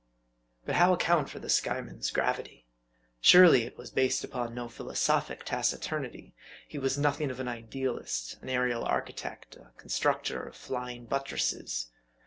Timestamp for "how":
0.77-0.93